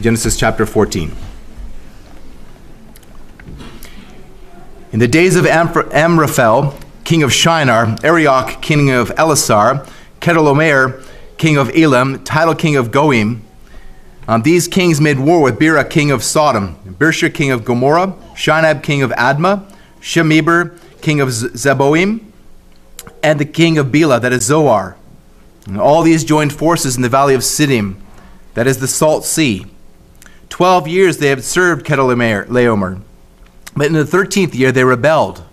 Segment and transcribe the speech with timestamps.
[0.00, 1.14] Genesis chapter 14.
[4.92, 6.74] In the days of Amraphel,
[7.04, 9.88] king of Shinar, Arioch, king of Elasar,
[10.20, 11.04] Chedorlaomer,
[11.38, 13.40] king of Elam, Tidal, king of Goim,
[14.26, 18.82] um, these kings made war with Bera, king of Sodom, Birsha, king of Gomorrah, Shinab,
[18.82, 22.24] king of Admah, Shemeber, king of Zeboim,
[23.22, 24.96] and the king of Bela, that is Zoar.
[25.66, 27.96] And all these joined forces in the valley of Siddim,
[28.54, 29.66] that is the Salt Sea.
[30.48, 33.00] Twelve years they had served Chedorlaomer,
[33.76, 35.44] but in the thirteenth year they rebelled.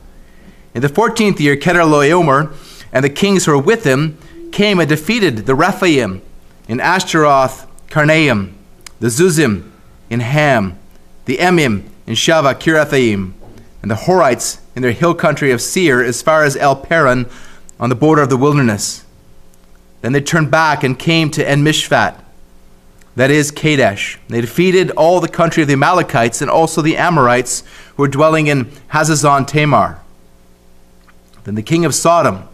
[0.73, 2.53] In the fourteenth year, Chedorlaomer
[2.91, 4.17] and the kings who were with him
[4.51, 6.21] came and defeated the Rephaim
[6.67, 8.53] in Ashtaroth, Karnaim,
[8.99, 9.69] the Zuzim
[10.09, 10.77] in Ham,
[11.25, 13.33] the Emim in Shaveh Kiriathaim,
[13.81, 17.29] and the Horites in their hill country of Seir as far as El Paran
[17.79, 19.05] on the border of the wilderness.
[20.01, 22.19] Then they turned back and came to En Mishpat,
[23.17, 24.19] that is Kadesh.
[24.27, 27.63] They defeated all the country of the Amalekites and also the Amorites
[27.95, 29.99] who were dwelling in Hazazon Tamar.
[31.43, 32.47] Then the king of Sodom,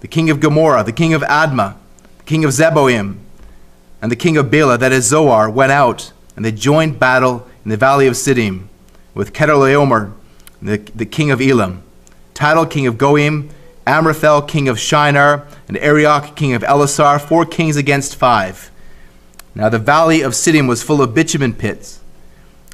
[0.00, 1.76] the king of Gomorrah, the king of Admah,
[2.18, 3.18] the king of Zeboim,
[4.00, 7.70] and the king of Bela, that is Zoar, went out, and they joined battle in
[7.70, 8.66] the valley of Siddim
[9.14, 10.12] with Chedorlaomer,
[10.60, 11.84] the, the king of Elam,
[12.34, 13.50] Tidal, king of Goim,
[13.86, 18.71] Amraphel, king of Shinar, and Arioch, king of Elasar, four kings against five.
[19.54, 22.00] Now the valley of Siddim was full of bitumen pits,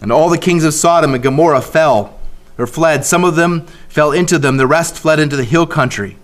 [0.00, 2.18] and all the kings of Sodom and Gomorrah fell
[2.56, 3.04] or fled.
[3.04, 6.16] Some of them fell into them, the rest fled into the hill country.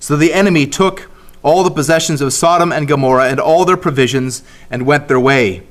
[0.00, 1.10] So the enemy took
[1.42, 5.62] all the possessions of Sodom and Gomorrah and all their provisions and went their way.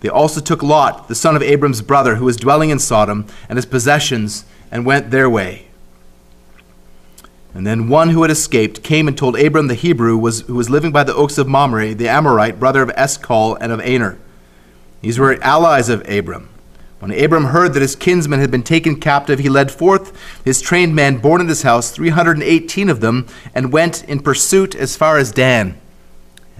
[0.00, 3.56] They also took Lot, the son of Abram's brother, who was dwelling in Sodom, and
[3.56, 5.68] his possessions and went their way.
[7.54, 10.70] And then one who had escaped came and told Abram the Hebrew, was, who was
[10.70, 14.18] living by the oaks of Mamre, the Amorite, brother of Eshcol and of Aner.
[15.02, 16.48] These were allies of Abram.
[17.00, 20.94] When Abram heard that his kinsman had been taken captive, he led forth his trained
[20.94, 25.32] men born in his house, 318 of them, and went in pursuit as far as
[25.32, 25.76] Dan.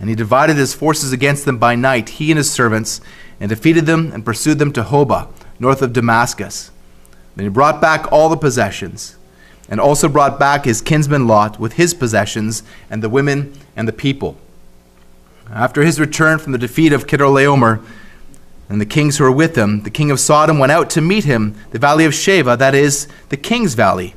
[0.00, 3.00] And he divided his forces against them by night, he and his servants,
[3.38, 5.28] and defeated them and pursued them to Hobah,
[5.60, 6.72] north of Damascus.
[7.36, 9.16] Then he brought back all the possessions,
[9.72, 13.92] and also brought back his kinsman Lot with his possessions, and the women and the
[13.92, 14.36] people.
[15.50, 17.82] After his return from the defeat of Chedorlaomer,
[18.68, 21.24] and the kings who were with him, the king of Sodom went out to meet
[21.24, 24.14] him, the valley of Shaveh, that is, the king's valley.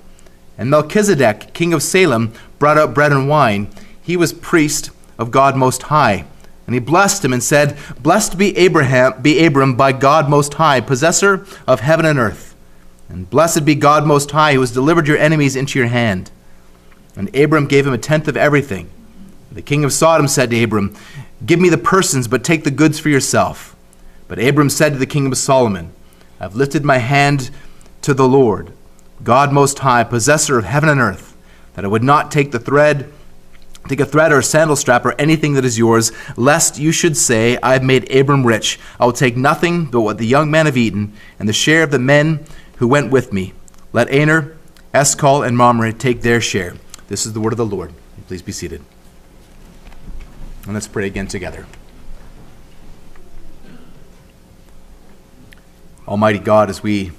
[0.58, 3.70] And Melchizedek, king of Salem, brought out bread and wine.
[4.02, 6.26] He was priest of God Most High.
[6.68, 10.82] And he blessed him and said, Blessed be Abraham, be Abram by God Most High,
[10.82, 12.55] possessor of heaven and earth.
[13.10, 16.32] And blessed be God Most High, who has delivered your enemies into your hand.
[17.16, 18.90] And Abram gave him a tenth of everything.
[19.52, 20.96] The king of Sodom said to Abram,
[21.46, 23.76] Give me the persons, but take the goods for yourself.
[24.28, 25.92] But Abram said to the king of Solomon,
[26.40, 27.52] I've lifted my hand
[28.02, 28.72] to the Lord,
[29.24, 31.36] God Most High, possessor of heaven and earth,
[31.76, 33.12] that I would not take the thread,
[33.88, 37.16] take a thread or a sandal strap or anything that is yours, lest you should
[37.16, 38.80] say, I have made Abram rich.
[39.00, 41.92] I will take nothing but what the young men have eaten, and the share of
[41.92, 42.46] the men
[42.78, 43.54] who went with me.
[43.94, 44.58] Let Aner,
[44.94, 46.76] Eshcol, and Mamre take their share.
[47.08, 47.94] This is the word of the Lord.
[48.28, 48.82] Please be seated.
[50.66, 51.68] And let's pray again together.
[56.08, 57.12] Almighty God, as we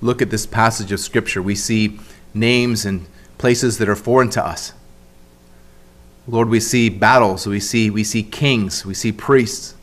[0.00, 1.98] look at this passage of Scripture, we see
[2.34, 3.06] names and
[3.38, 4.72] places that are foreign to us.
[6.26, 9.74] Lord, we see battles, we see, we see kings, we see priests.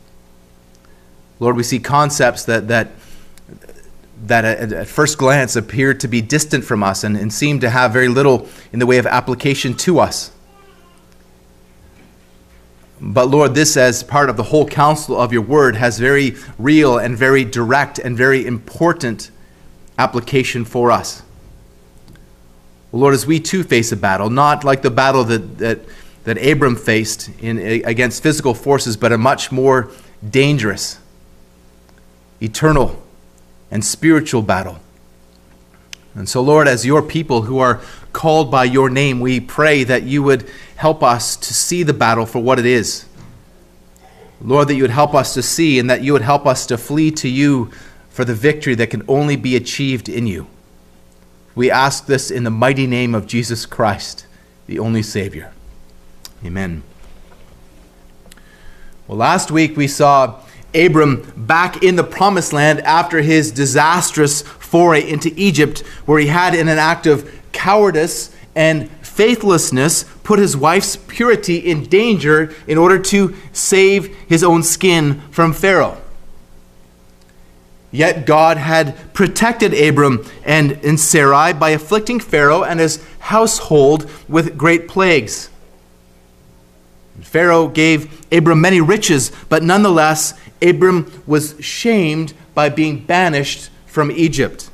[1.38, 2.99] Lord, we see concepts that, that,
[4.26, 7.92] that at, first glance appear to be distant from us and, and seem to have
[7.92, 10.32] very little in the way of application to us.
[13.00, 16.98] But Lord, this as part of the whole counsel of your word has very real
[16.98, 19.30] and very direct and very important
[19.98, 21.22] application for us.
[22.92, 25.80] Lord, as we too face a battle, not like the battle that, that,
[26.24, 29.90] that Abram faced in, against physical forces, but a much more
[30.28, 30.98] dangerous,
[32.42, 33.02] eternal,
[33.70, 34.80] and spiritual battle.
[36.14, 37.80] And so, Lord, as your people who are
[38.12, 42.26] called by your name, we pray that you would help us to see the battle
[42.26, 43.06] for what it is.
[44.42, 46.78] Lord, that you would help us to see and that you would help us to
[46.78, 47.70] flee to you
[48.08, 50.46] for the victory that can only be achieved in you.
[51.54, 54.26] We ask this in the mighty name of Jesus Christ,
[54.66, 55.52] the only Savior.
[56.44, 56.82] Amen.
[59.06, 60.40] Well, last week we saw
[60.74, 66.54] Abram back in the promised land after his disastrous foray into Egypt, where he had,
[66.54, 72.98] in an act of cowardice and faithlessness, put his wife's purity in danger in order
[72.98, 76.00] to save his own skin from Pharaoh.
[77.92, 84.56] Yet God had protected Abram and, and Sarai by afflicting Pharaoh and his household with
[84.56, 85.50] great plagues.
[87.20, 94.70] Pharaoh gave Abram many riches, but nonetheless, Abram was shamed by being banished from Egypt.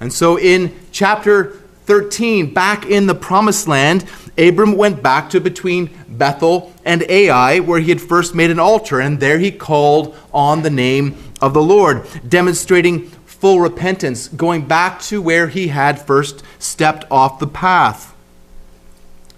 [0.00, 1.52] And so in chapter
[1.86, 4.04] 13, back in the promised land,
[4.38, 9.00] Abram went back to between Bethel and Ai, where he had first made an altar,
[9.00, 15.00] and there he called on the name of the Lord, demonstrating full repentance, going back
[15.02, 18.14] to where he had first stepped off the path.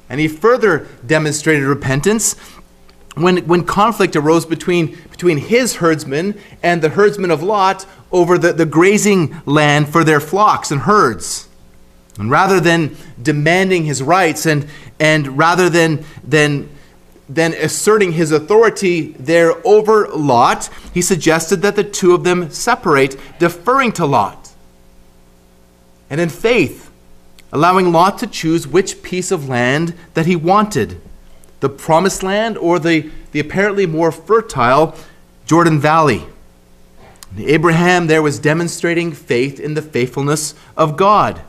[0.08, 2.36] And he further demonstrated repentance
[3.14, 8.52] when, when conflict arose between, between his herdsmen and the herdsmen of Lot over the,
[8.52, 11.48] the grazing land for their flocks and herds.
[12.18, 14.68] And rather than demanding his rights and,
[14.98, 16.68] and rather than, than,
[17.28, 23.16] than asserting his authority there over Lot, he suggested that the two of them separate,
[23.38, 24.52] deferring to Lot.
[26.10, 26.90] And in faith,
[27.52, 31.00] allowing Lot to choose which piece of land that he wanted
[31.64, 34.94] the promised land or the, the apparently more fertile
[35.46, 36.26] Jordan Valley.
[37.38, 41.40] Abraham there was demonstrating faith in the faithfulness of God.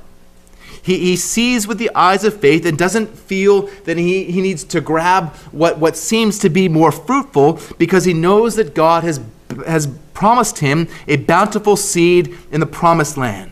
[0.81, 4.63] He, he sees with the eyes of faith and doesn't feel that he, he needs
[4.63, 9.19] to grab what, what seems to be more fruitful because he knows that God has,
[9.67, 13.51] has promised him a bountiful seed in the promised land.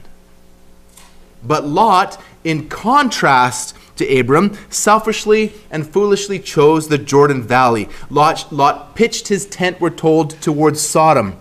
[1.44, 7.90] But Lot, in contrast to Abram, selfishly and foolishly chose the Jordan Valley.
[8.10, 11.38] Lot, Lot pitched his tent, we're told, towards Sodom,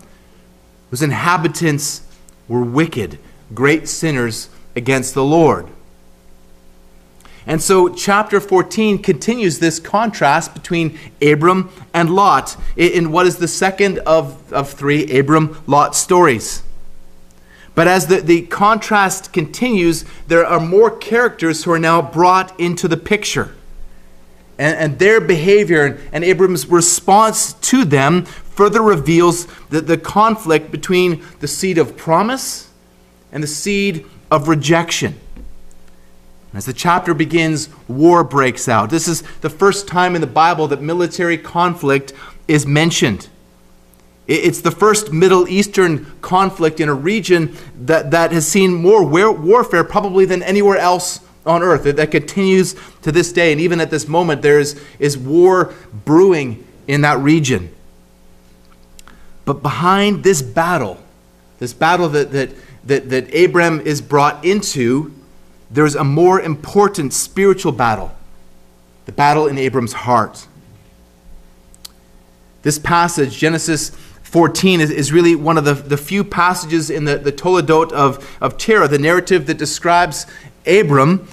[0.91, 2.03] whose inhabitants
[2.49, 3.19] were wicked,
[3.55, 5.69] great sinners against the Lord.
[7.47, 13.49] And so, chapter 14 continues this contrast between Abram and Lot in what is the
[13.49, 16.63] second of, of three Abram Lot stories.
[17.75, 22.87] But as the, the contrast continues, there are more characters who are now brought into
[22.87, 23.55] the picture.
[24.59, 30.71] And, and their behavior and, and Abram's response to them further reveals the, the conflict
[30.71, 32.69] between the seed of promise
[33.33, 35.19] and the seed of rejection.
[36.55, 38.91] As the chapter begins, war breaks out.
[38.91, 42.13] This is the first time in the Bible that military conflict
[42.47, 43.29] is mentioned.
[44.27, 49.83] It's the first Middle Eastern conflict in a region that, that has seen more warfare
[49.83, 51.85] probably than anywhere else on earth.
[51.85, 53.51] That, that continues to this day.
[53.51, 55.75] And even at this moment, there is, is war
[56.05, 57.75] brewing in that region.
[59.45, 61.03] But behind this battle,
[61.59, 62.51] this battle that, that,
[62.85, 65.13] that, that Abram is brought into,
[65.69, 68.15] there's a more important spiritual battle
[69.05, 70.47] the battle in Abram's heart.
[72.63, 73.91] This passage, Genesis
[74.33, 78.39] 14, is, is really one of the, the few passages in the, the Toledot of,
[78.41, 80.25] of Terah, the narrative that describes
[80.67, 81.29] Abram,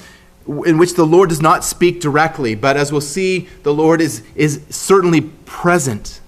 [0.66, 4.22] in which the Lord does not speak directly, but as we'll see, the Lord is,
[4.36, 6.20] is certainly present,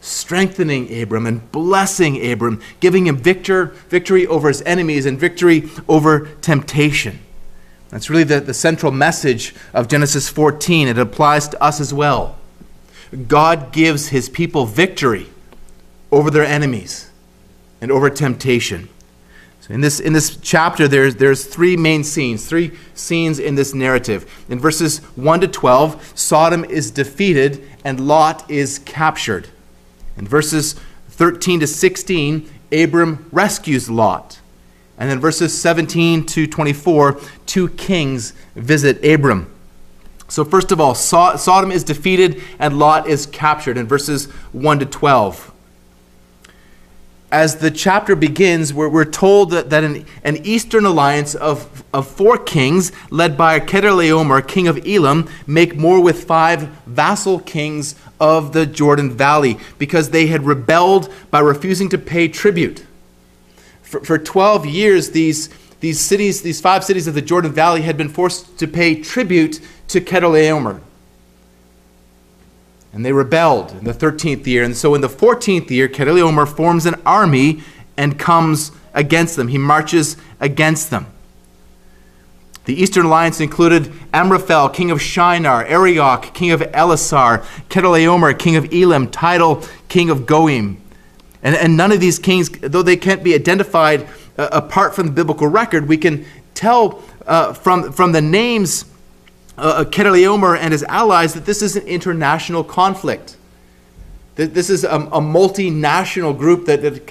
[0.00, 6.28] strengthening Abram and blessing Abram, giving him victor, victory over his enemies and victory over
[6.42, 7.18] temptation.
[7.88, 10.86] That's really the, the central message of Genesis 14.
[10.86, 12.38] It applies to us as well.
[13.26, 15.26] God gives his people victory
[16.10, 17.10] over their enemies
[17.80, 18.88] and over temptation.
[19.60, 23.74] So in this, in this chapter, there's, there's three main scenes, three scenes in this
[23.74, 24.44] narrative.
[24.48, 29.48] In verses 1 to 12, Sodom is defeated and Lot is captured.
[30.16, 30.74] In verses
[31.10, 34.40] 13 to 16, Abram rescues Lot.
[34.98, 39.52] And then verses 17 to 24, two kings visit Abram.
[40.28, 44.86] So, first of all, Sodom is defeated and Lot is captured in verses 1 to
[44.86, 45.52] 12.
[47.30, 52.08] As the chapter begins, we're, we're told that, that an, an eastern alliance of, of
[52.08, 58.54] four kings, led by Chedorlaomer, king of Elam, make more with five vassal kings of
[58.54, 62.86] the Jordan Valley because they had rebelled by refusing to pay tribute.
[63.82, 67.98] For, for 12 years, these, these cities, these five cities of the Jordan Valley, had
[67.98, 70.80] been forced to pay tribute to Chedorlaomer.
[72.98, 74.64] And they rebelled in the 13th year.
[74.64, 77.62] And so in the 14th year, Chedorlaomer forms an army
[77.96, 79.46] and comes against them.
[79.46, 81.06] He marches against them.
[82.64, 88.74] The Eastern Alliance included Amraphel, king of Shinar, Arioch, king of Elasar, Chedorlaomer, king of
[88.74, 90.78] Elam, Tidal, king of Goim.
[91.40, 95.12] And, and none of these kings, though they can't be identified uh, apart from the
[95.12, 98.86] biblical record, we can tell uh, from, from the names
[99.58, 103.36] uh, Chedorlaomer and his allies that this is an international conflict.
[104.36, 107.10] That This is a, a multinational group that, that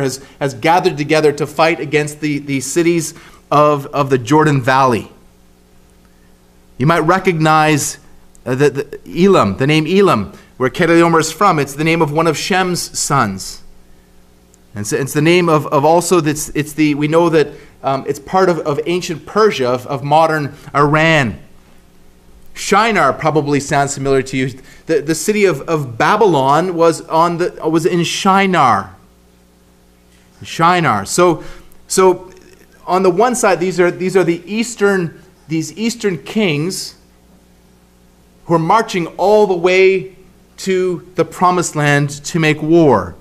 [0.00, 3.14] has, has gathered together to fight against the, the cities
[3.50, 5.10] of, of the Jordan Valley.
[6.78, 7.98] You might recognize
[8.44, 11.58] uh, the, the Elam, the name Elam, where Chedorlaomer is from.
[11.58, 13.62] It's the name of one of Shem's sons.
[14.74, 17.48] And it's, it's the name of, of also, it's, it's the, we know that
[17.82, 21.38] um, it's part of, of ancient Persia, of, of modern Iran.
[22.56, 24.58] Shinar probably sounds familiar to you.
[24.86, 28.96] The, the city of, of Babylon was, on the, was in Shinar.
[30.42, 31.04] Shinar.
[31.04, 31.44] So,
[31.86, 32.32] so
[32.86, 36.96] on the one side, these are, these are the eastern, these eastern kings
[38.46, 40.16] who are marching all the way
[40.56, 43.16] to the promised land to make war.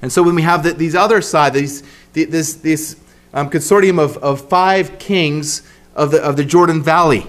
[0.00, 1.82] And so when we have the, these other side, these,
[2.14, 2.96] this, this
[3.34, 5.62] um, consortium of, of five kings
[5.94, 7.26] of the, of the Jordan Valley,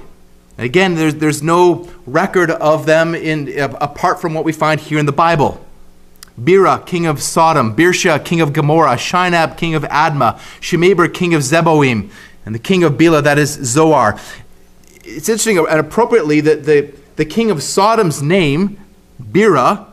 [0.58, 5.00] again, there's, there's no record of them in, uh, apart from what we find here
[5.00, 5.66] in the Bible.
[6.42, 11.42] Bera, king of Sodom, Birsha, king of Gomorrah, Shinab, king of Admah, Shemeber, king of
[11.42, 12.10] Zeboim,
[12.46, 14.20] and the king of Bela, that is Zoar.
[15.04, 18.80] It's interesting and appropriately that the, the king of Sodom's name,
[19.20, 19.88] Bera,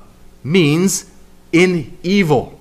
[0.45, 1.11] means
[1.53, 2.59] in evil.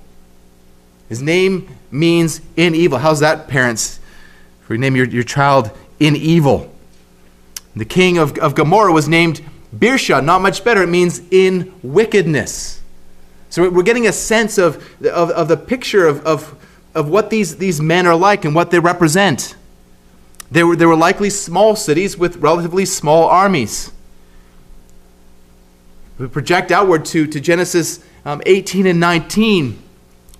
[1.10, 2.98] His name means in evil.
[2.98, 4.00] How's that, parents?
[4.62, 6.74] For you name your, your child in evil.
[7.78, 9.42] The king of, of Gomorrah was named
[9.76, 10.84] Birsha, not much better.
[10.84, 12.82] It means in wickedness.
[13.50, 16.56] So we're getting a sense of, of, of the picture of, of,
[16.96, 19.56] of what these, these men are like and what they represent.
[20.50, 23.92] They were, they were likely small cities with relatively small armies.
[26.18, 29.84] We project outward to, to Genesis um, 18 and 19.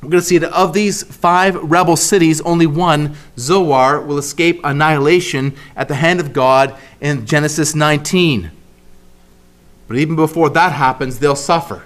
[0.02, 4.62] We're going to see that of these five rebel cities, only one, Zoar, will escape
[4.64, 8.52] annihilation at the hand of God in Genesis 19.
[9.88, 11.84] But even before that happens, they'll suffer.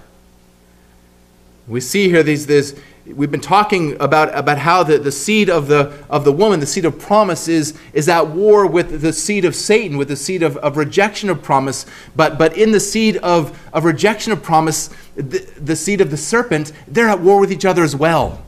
[1.68, 5.68] We see here these, these we've been talking about, about how the, the seed of
[5.68, 9.46] the, of the woman, the seed of promise, is, is at war with the seed
[9.46, 11.86] of Satan, with the seed of, of rejection of promise.
[12.16, 16.18] But, but in the seed of, of rejection of promise, the, the seed of the
[16.18, 18.44] serpent, they're at war with each other as well.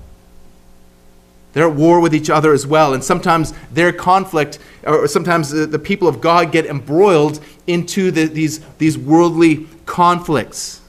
[1.53, 2.93] They're at war with each other as well.
[2.93, 8.25] And sometimes their conflict, or sometimes the, the people of God get embroiled into the,
[8.25, 10.81] these, these worldly conflicts.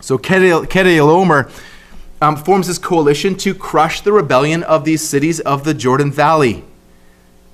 [0.00, 1.50] So Chedorlaomer
[2.20, 6.64] um, forms this coalition to crush the rebellion of these cities of the Jordan Valley.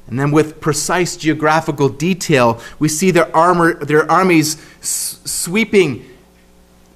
[0.09, 6.09] And then, with precise geographical detail, we see their, armor, their armies s- sweeping.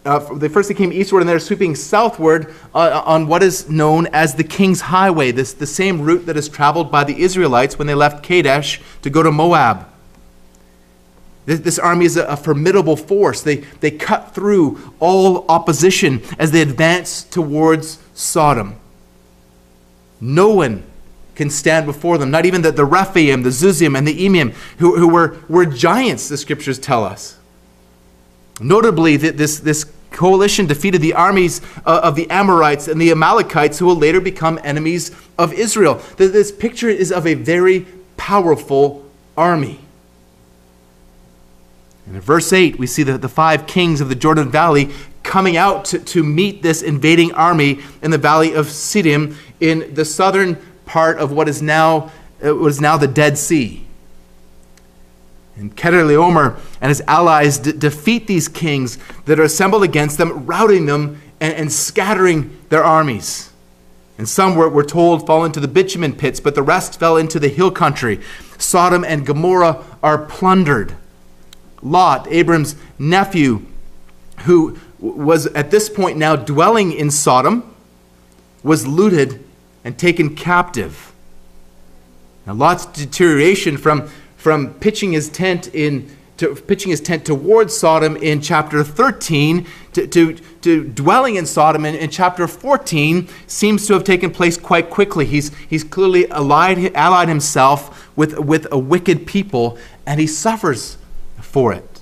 [0.04, 4.06] Uh, they first they came eastward and they're sweeping southward uh, on what is known
[4.12, 7.86] as the King's Highway, this, the same route that is traveled by the Israelites when
[7.86, 9.86] they left Kadesh to go to Moab.
[11.58, 13.42] This army is a formidable force.
[13.42, 18.76] They, they cut through all opposition as they advance towards Sodom.
[20.20, 20.84] No one
[21.34, 24.96] can stand before them, not even the, the Rephaim, the Zuzim, and the Emim, who,
[24.96, 27.38] who were, were giants, the scriptures tell us.
[28.60, 33.86] Notably, this, this coalition defeated the armies uh, of the Amorites and the Amalekites, who
[33.86, 35.94] will later become enemies of Israel.
[36.16, 39.04] This picture is of a very powerful
[39.36, 39.80] army.
[42.10, 44.90] And in verse 8, we see the, the five kings of the Jordan Valley
[45.22, 50.04] coming out to, to meet this invading army in the valley of Siddim in the
[50.04, 52.10] southern part of what is now,
[52.44, 53.86] uh, what is now the Dead Sea.
[55.54, 61.22] And Chedorlaomer and his allies defeat these kings that are assembled against them, routing them
[61.40, 63.52] and, and scattering their armies.
[64.18, 67.38] And some were, were told fall into the bitumen pits, but the rest fell into
[67.38, 68.20] the hill country.
[68.58, 70.96] Sodom and Gomorrah are plundered.
[71.82, 73.64] Lot, Abram's nephew,
[74.40, 77.74] who was at this point now dwelling in Sodom,
[78.62, 79.42] was looted
[79.84, 81.12] and taken captive.
[82.46, 86.10] Now, Lot's deterioration from, from pitching his tent in
[86.40, 91.84] to pitching his tent towards Sodom in chapter 13 to, to, to dwelling in Sodom
[91.84, 95.26] in, in, chapter 14 seems to have taken place quite quickly.
[95.26, 100.96] He's, he's clearly allied, allied himself with, with a wicked people and he suffers
[101.50, 102.00] for it.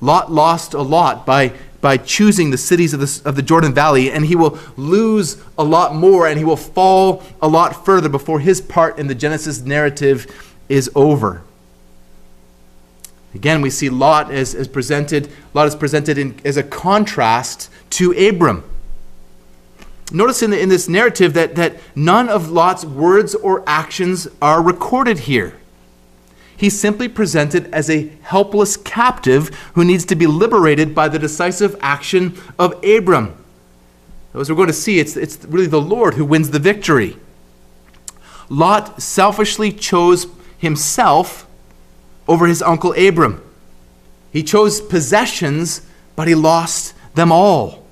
[0.00, 4.10] Lot lost a lot by, by choosing the cities of the, of the Jordan Valley,
[4.10, 8.40] and he will lose a lot more and he will fall a lot further before
[8.40, 11.42] his part in the Genesis narrative is over.
[13.34, 18.12] Again, we see Lot as, as presented, Lot is presented in, as a contrast to
[18.12, 18.64] Abram.
[20.12, 24.60] Notice in, the, in this narrative that, that none of Lot's words or actions are
[24.60, 25.59] recorded here.
[26.60, 31.74] He's simply presented as a helpless captive who needs to be liberated by the decisive
[31.80, 33.34] action of Abram.
[34.34, 37.16] As we're going to see, it's, it's really the Lord who wins the victory.
[38.50, 40.26] Lot selfishly chose
[40.58, 41.46] himself
[42.28, 43.42] over his uncle Abram.
[44.30, 45.80] He chose possessions,
[46.14, 47.86] but he lost them all.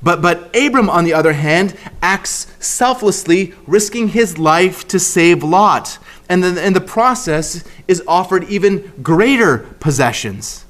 [0.00, 5.98] But, but Abram, on the other hand, acts selflessly, risking his life to save Lot.
[6.28, 10.64] And then in the process is offered even greater possessions.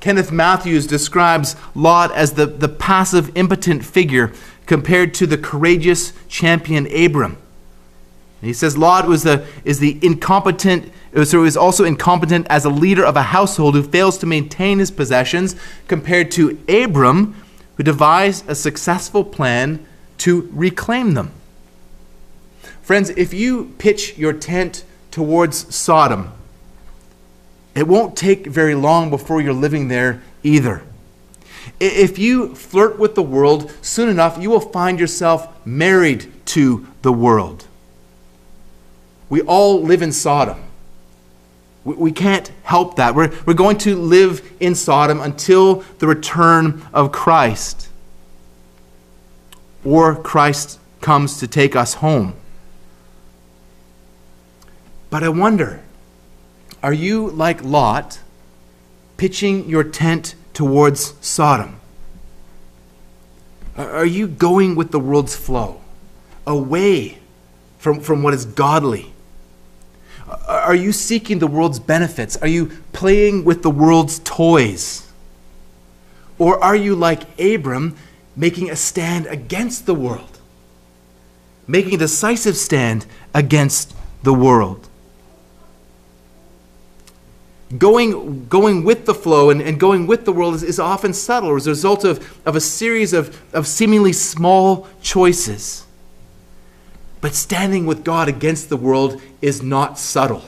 [0.00, 4.32] Kenneth Mathews describes Lot as the, the passive, impotent figure
[4.66, 7.36] compared to the courageous champion Abram.
[8.40, 12.68] He says Lot was the, is the incompetent, uh, so is also incompetent as a
[12.68, 15.54] leader of a household who fails to maintain his possessions,
[15.86, 17.36] compared to Abram,
[17.76, 19.86] who devised a successful plan
[20.18, 21.30] to reclaim them.
[22.82, 26.32] Friends, if you pitch your tent towards Sodom,
[27.74, 30.82] it won't take very long before you're living there either.
[31.78, 37.12] If you flirt with the world, soon enough you will find yourself married to the
[37.12, 37.66] world.
[39.28, 40.62] We all live in Sodom.
[41.84, 43.14] We can't help that.
[43.14, 47.88] We're, we're going to live in Sodom until the return of Christ
[49.84, 52.34] or Christ comes to take us home.
[55.12, 55.82] But I wonder
[56.82, 58.20] are you like Lot,
[59.18, 61.78] pitching your tent towards Sodom?
[63.76, 65.82] Are you going with the world's flow,
[66.46, 67.18] away
[67.76, 69.12] from, from what is godly?
[70.48, 72.38] Are you seeking the world's benefits?
[72.38, 75.12] Are you playing with the world's toys?
[76.38, 77.96] Or are you like Abram,
[78.34, 80.38] making a stand against the world?
[81.66, 83.04] Making a decisive stand
[83.34, 84.88] against the world?
[87.78, 91.54] Going, going with the flow and, and going with the world is, is often subtle
[91.56, 95.86] as a result of, of a series of, of seemingly small choices.
[97.20, 100.44] But standing with God against the world is not subtle.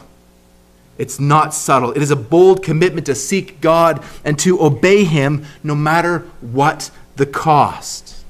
[0.99, 1.93] It's not subtle.
[1.93, 6.91] It is a bold commitment to seek God and to obey Him no matter what
[7.17, 8.25] the cost.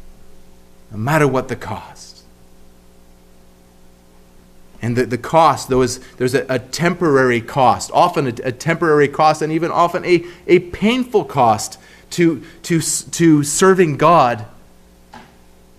[0.90, 2.03] No matter what the cost.
[4.84, 9.08] And the, the cost, though, is there's a, a temporary cost, often a, a, temporary
[9.08, 14.44] cost, and even often a, a painful cost to, to, to serving God.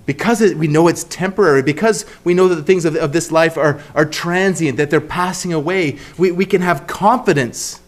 [0.07, 3.31] Because it, we know it's temporary, because we know that the things of, of this
[3.31, 7.81] life are, are transient, that they're passing away, we, we can have confidence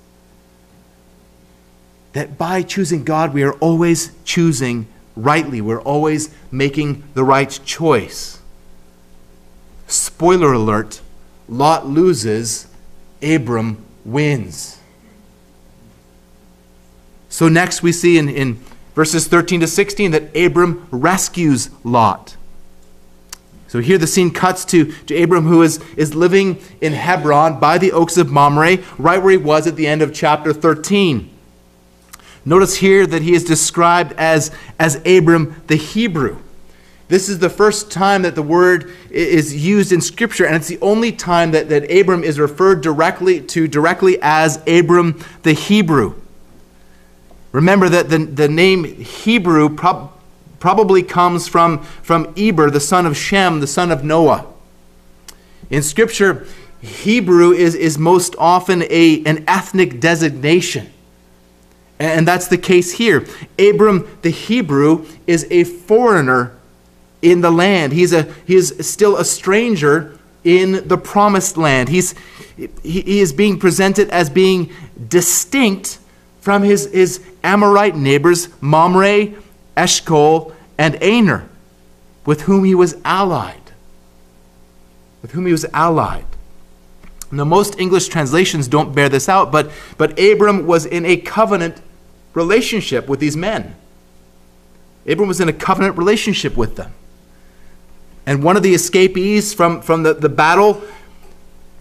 [2.13, 5.61] that by choosing God, we are always choosing rightly.
[5.61, 8.39] We're always making the right choice.
[9.87, 11.01] Spoiler alert
[11.49, 12.67] Lot loses,
[13.21, 14.79] Abram wins.
[17.29, 18.59] So, next we see in, in
[18.95, 22.35] verses 13 to 16 that Abram rescues Lot.
[23.67, 27.77] So here the scene cuts to, to Abram, who is, is living in Hebron by
[27.77, 31.29] the oaks of Mamre, right where he was at the end of chapter 13.
[32.45, 36.37] Notice here that he is described as, as Abram the Hebrew.
[37.09, 40.79] This is the first time that the word is used in Scripture, and it's the
[40.81, 46.15] only time that, that Abram is referred directly to directly as Abram the Hebrew.
[47.53, 50.11] Remember that the, the name Hebrew prob-
[50.59, 54.45] probably comes from, from Eber, the son of Shem, the son of Noah.
[55.69, 56.45] In Scripture,
[56.81, 60.91] Hebrew is, is most often a, an ethnic designation.
[61.99, 63.25] And that's the case here.
[63.57, 66.56] Abram the Hebrew is a foreigner
[67.21, 67.93] in the land.
[67.93, 71.89] He's, a, he is still a stranger in the promised land.
[71.89, 72.15] He's,
[72.55, 74.71] he, he is being presented as being
[75.07, 75.99] distinct
[76.41, 79.33] from his, his Amorite neighbors, Mamre,
[79.75, 81.49] Eshcol, and Aner,
[82.25, 83.61] with whom he was allied.
[85.21, 86.25] With whom he was allied.
[87.31, 91.81] Now, most English translations don't bear this out, but, but Abram was in a covenant
[92.33, 93.75] relationship with these men.
[95.05, 96.93] Abram was in a covenant relationship with them.
[98.27, 100.83] And one of the escapees from, from the, the battle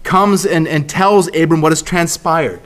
[0.03, 2.61] comes and, and tells Abram what has transpired.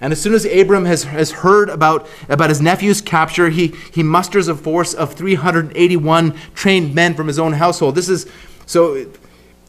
[0.00, 4.02] And as soon as Abram has, has heard about, about his nephew's capture, he, he
[4.02, 7.94] musters a force of 381 trained men from his own household.
[7.94, 8.26] This is
[8.64, 9.06] so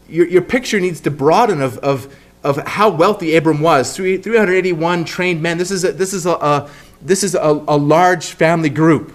[0.08, 3.94] your, your picture needs to broaden of, of, of how wealthy Abram was.
[3.94, 5.58] Three, 381 trained men.
[5.58, 6.70] This is a, this is a, a
[7.02, 9.14] this is a, a large family group.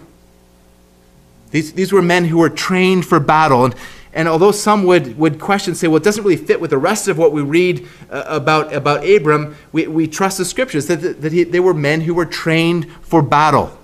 [1.51, 3.65] These, these were men who were trained for battle.
[3.65, 3.75] And,
[4.13, 7.09] and although some would, would question, say, well, it doesn't really fit with the rest
[7.09, 11.33] of what we read uh, about, about Abram, we, we trust the scriptures that, that
[11.33, 13.77] he, they were men who were trained for battle.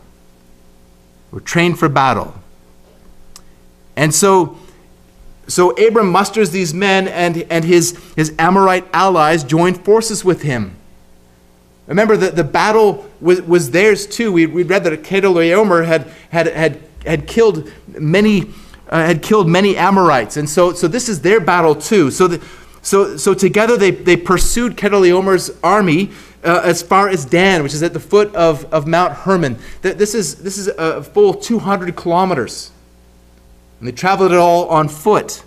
[1.31, 2.35] Were trained for battle.
[3.97, 4.59] And so,
[5.47, 10.77] so Abram musters these men, and, and his, his Amorite allies join forces with him.
[11.87, 14.33] Remember that the battle was, was theirs too.
[14.33, 18.53] We, we read that Chedorlaomer had, had, had, had killed many
[18.95, 20.37] uh, had killed many Amorites.
[20.37, 22.13] And so, so this is their battle too.
[22.13, 22.47] So, the,
[22.81, 26.13] so, so together they, they pursued Chedorlaomer's army
[26.45, 29.59] uh, as far as Dan, which is at the foot of, of Mount Hermon.
[29.83, 32.71] This is, this is a full 200 kilometers.
[33.81, 35.43] And they traveled it all on foot.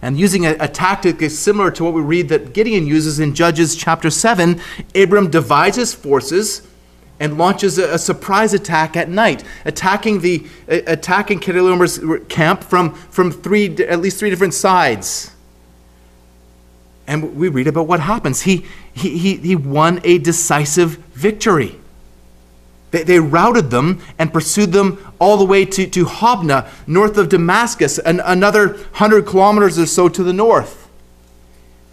[0.00, 3.74] And using a, a tactic similar to what we read that Gideon uses in Judges
[3.74, 4.60] chapter 7,
[4.94, 6.68] Abram divides his forces
[7.20, 12.94] and launches a, a, surprise attack at night, attacking the uh, attacking Chedorlaomer's camp from,
[12.94, 15.30] from three at least three different sides.
[17.06, 18.42] And we read about what happens.
[18.42, 21.76] He, he, he, he won a decisive victory.
[22.92, 27.28] They, they routed them and pursued them all the way to, to Hobnah, north of
[27.28, 30.88] Damascus, and another 100 kilometers or so to the north.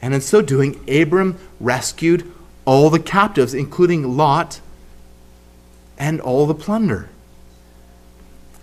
[0.02, 2.32] And in so doing, Abram rescued
[2.66, 4.62] all the captives, including Lot
[5.98, 7.10] and all the plunder.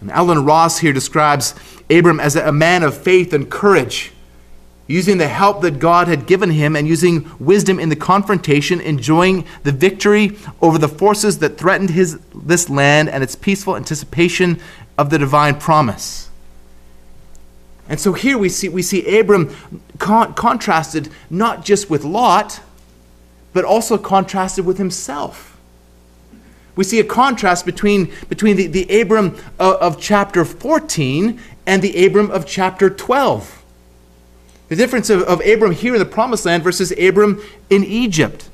[0.00, 1.54] And Allen Ross here describes
[1.90, 4.12] Abram as a man of faith and courage,
[4.86, 9.46] using the help that God had given him and using wisdom in the confrontation, enjoying
[9.62, 14.60] the victory over the forces that threatened his, this land and its peaceful anticipation
[14.98, 16.28] of the divine promise.
[17.88, 19.54] And so here we see, we see Abram
[19.98, 22.60] con- contrasted not just with Lot,
[23.52, 25.53] but also contrasted with himself.
[26.76, 32.04] We see a contrast between, between the, the Abram of, of chapter 14 and the
[32.04, 33.62] Abram of chapter 12.
[34.68, 38.48] The difference of, of Abram here in the promised land versus Abram in Egypt.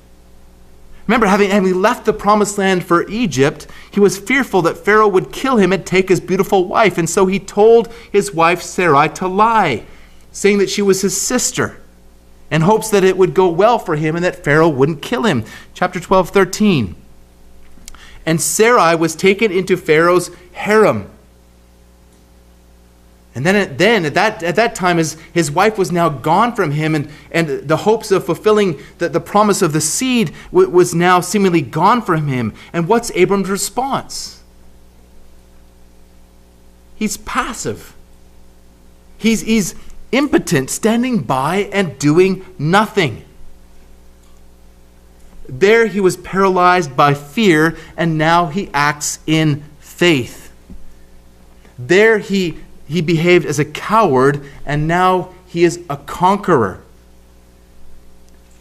[1.06, 5.33] Remember, having, having left the promised land for Egypt, he was fearful that Pharaoh would
[5.33, 6.98] kill him and take his beautiful wife.
[6.98, 9.85] And so he told his wife Sarai to lie,
[10.30, 11.80] saying that she was his sister,
[12.50, 15.44] in hopes that it would go well for him and that Pharaoh wouldn't kill him.
[15.74, 16.96] Chapter 12, 13
[18.26, 21.11] and Sarai was taken into Pharaoh's harem.
[23.35, 26.72] And then, then at, that, at that time, his, his wife was now gone from
[26.72, 30.94] him, and, and the hopes of fulfilling the, the promise of the seed w- was
[30.94, 32.52] now seemingly gone from him.
[32.72, 34.42] And what's Abram's response?
[36.96, 37.94] He's passive.
[39.16, 39.76] He's, he's
[40.11, 43.24] impotent, standing by and doing nothing.
[45.50, 50.52] There he was paralyzed by fear, and now he acts in faith.
[51.76, 56.82] There he, he behaved as a coward, and now he is a conqueror.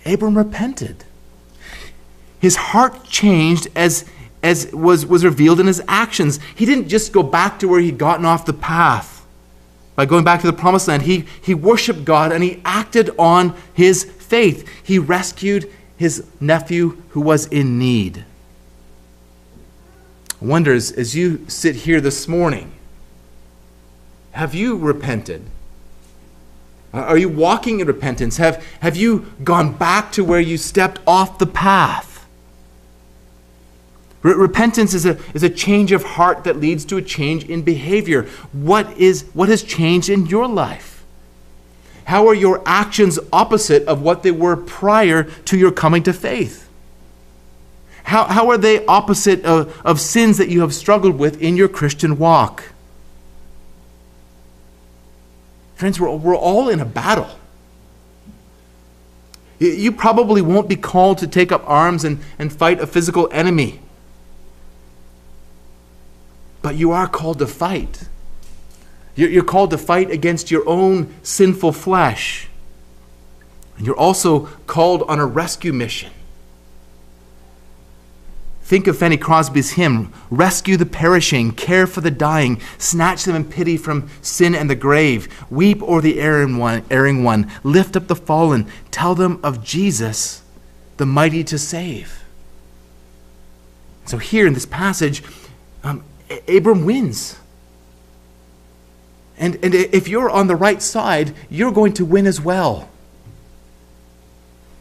[0.04, 1.06] Abram repented.
[2.39, 4.06] His heart changed as,
[4.41, 6.39] as was, was revealed in his actions.
[6.56, 9.23] He didn't just go back to where he'd gotten off the path
[9.95, 11.04] by going back to the promised land.
[11.04, 14.67] He, he worshiped God and he acted on his faith.
[14.82, 15.69] He rescued
[16.00, 18.24] his nephew who was in need.
[20.42, 22.72] I wonder as, as you sit here this morning,
[24.32, 25.44] have you repented?
[26.94, 28.38] Are you walking in repentance?
[28.38, 32.08] Have, have you gone back to where you stepped off the path?
[34.22, 38.24] repentance is a, is a change of heart that leads to a change in behavior.
[38.52, 40.99] What, is, what has changed in your life?
[42.10, 46.67] How are your actions opposite of what they were prior to your coming to faith?
[48.02, 51.67] How, how are they opposite of, of sins that you have struggled with in your
[51.67, 52.63] Christian walk?
[55.76, 57.30] Friends, we're, we're all in a battle.
[59.60, 63.82] You probably won't be called to take up arms and, and fight a physical enemy.
[66.63, 68.10] But you are called to fight.
[69.15, 72.48] You're called to fight against your own sinful flesh.
[73.78, 76.12] And you're also called on a rescue mission.
[78.69, 83.45] Think of Fanny Crosby's hymn Rescue the perishing, care for the dying, snatch them in
[83.45, 88.06] pity from sin and the grave, weep o'er the erring one, erring one, lift up
[88.06, 90.43] the fallen, tell them of Jesus,
[90.98, 92.24] the mighty to save.
[94.06, 95.24] So, here in this passage,
[95.84, 96.04] um,
[96.48, 97.38] Abram wins.
[99.39, 102.89] And, and if you're on the right side, you're going to win as well.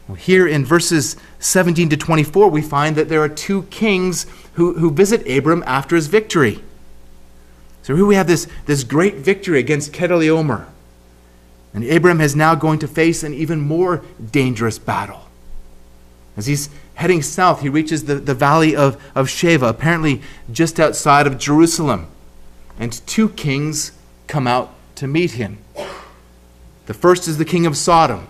[0.07, 0.17] well.
[0.17, 4.91] Here in verses 17 to 24, we find that there are two kings who, who
[4.91, 6.61] visit Abram after his victory.
[7.83, 10.67] So here we have this, this great victory against Chedorlaomer.
[11.73, 15.27] And Abram is now going to face an even more dangerous battle.
[16.35, 21.27] As he's heading south, he reaches the, the valley of, of Shaveh, apparently just outside
[21.27, 22.07] of Jerusalem.
[22.77, 23.93] And two kings
[24.29, 25.57] come out to meet him.
[26.85, 28.27] The first is the king of Sodom.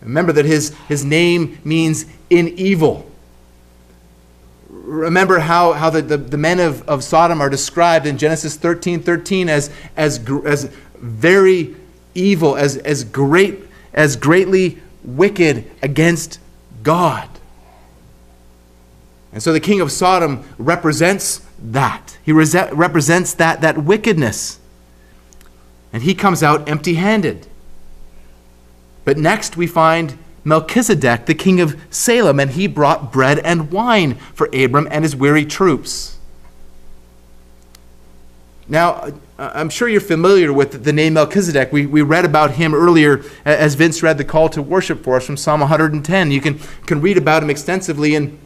[0.00, 3.10] Remember that his, his name means in evil.
[4.68, 9.02] Remember how, how the, the, the men of, of Sodom are described in Genesis 13
[9.02, 10.64] 13 as, as, as
[10.98, 11.74] very
[12.14, 13.60] evil, as, as, great,
[13.94, 16.38] as greatly wicked against
[16.82, 17.28] God.
[19.32, 22.18] And so the king of Sodom represents that.
[22.22, 24.60] He represents that, that wickedness.
[25.94, 27.46] And he comes out empty handed.
[29.04, 34.16] But next we find Melchizedek, the king of Salem, and he brought bread and wine
[34.34, 36.18] for Abram and his weary troops.
[38.66, 41.70] Now, uh, I'm sure you're familiar with the name Melchizedek.
[41.70, 45.26] We, we read about him earlier as Vince read the call to worship for us
[45.26, 46.30] from Psalm 110.
[46.32, 48.36] You can, can read about him extensively in,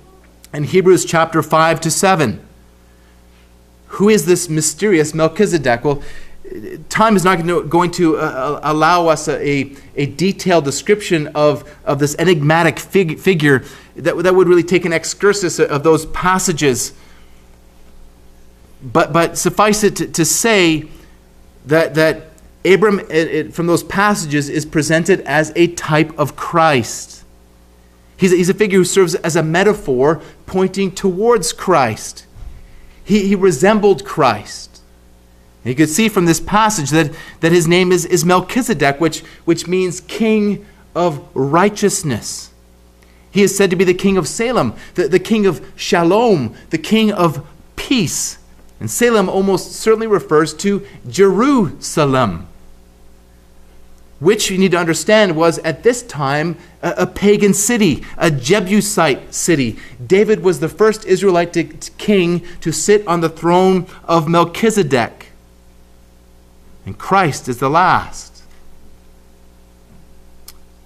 [0.53, 2.45] in Hebrews chapter 5 to 7.
[3.87, 5.83] Who is this mysterious Melchizedek?
[5.83, 6.03] Well,
[6.89, 7.37] time is not
[7.69, 13.19] going to uh, uh, allow us a, a detailed description of, of this enigmatic fig,
[13.19, 13.65] figure
[13.97, 16.93] that, that would really take an excursus of those passages
[18.83, 20.89] but, but suffice it to, to say
[21.67, 22.31] that, that
[22.65, 27.25] Abram, it, it, from those passages, is presented as a type of Christ.
[28.17, 32.27] He's a, he's a figure who serves as a metaphor pointing towards Christ.
[33.05, 34.78] He, he resembled Christ.
[35.69, 39.67] You could see from this passage that, that his name is, is Melchizedek, which, which
[39.67, 42.51] means king of righteousness.
[43.31, 46.79] He is said to be the king of Salem, the, the king of Shalom, the
[46.79, 48.39] king of peace.
[48.81, 52.49] And Salem almost certainly refers to Jerusalem,
[54.19, 59.35] which you need to understand was at this time a, a pagan city, a Jebusite
[59.35, 59.79] city.
[60.05, 65.28] David was the first Israelite to, to king to sit on the throne of Melchizedek,
[66.89, 68.43] and Christ is the last.